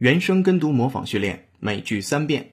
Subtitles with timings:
[0.00, 2.52] 原声跟读模仿训练，每句三遍。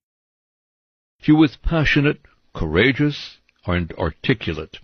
[1.19, 2.19] She was passionate,
[2.53, 4.79] courageous, and articulate.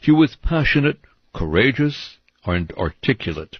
[0.00, 0.98] She was passionate,
[1.32, 3.58] courageous, and articulate.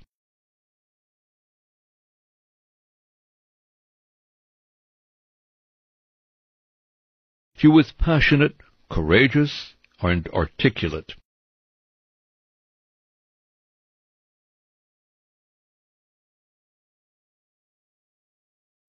[7.56, 8.54] She was passionate,
[8.88, 11.14] courageous, and articulate.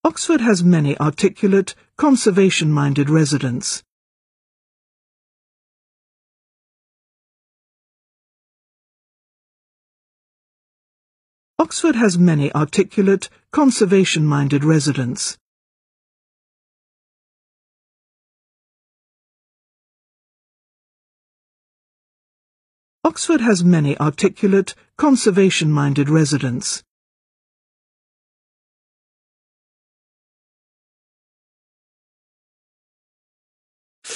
[0.07, 3.83] Oxford has many articulate, conservation-minded residents.
[11.59, 15.39] Oxford has many articulate, conservation-minded residents.
[23.03, 26.86] Oxford has many articulate, conservation-minded residents.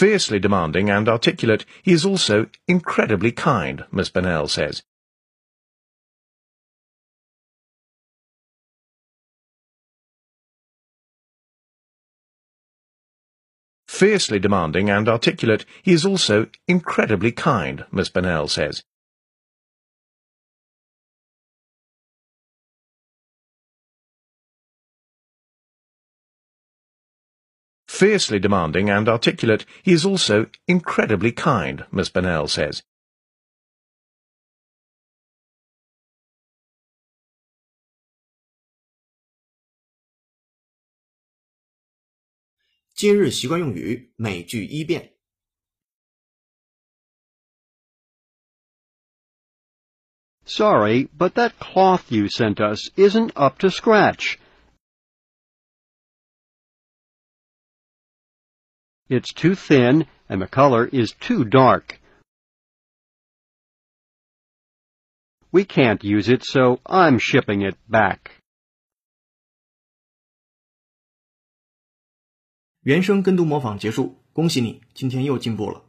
[0.01, 4.83] Fiercely demanding and articulate, he is also incredibly kind, Miss Bennell says.
[13.87, 18.83] Fiercely demanding and articulate, he is also incredibly kind, Miss Bennell says.
[28.01, 32.83] fiercely demanding and articulate, he is also incredibly kind, Miss Bennell says.
[50.47, 54.39] Sorry, but that cloth you sent us isn't up to scratch.
[59.10, 62.00] It's too thin and the color is too dark.
[65.52, 68.42] We can't use it, so I'm shipping it back.
[72.82, 75.86] 原声跟读模仿结束，恭喜你，今天又进步了。